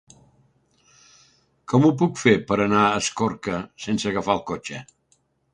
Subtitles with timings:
[1.73, 4.83] Com ho puc fer per anar a Escorca sense agafar el cotxe?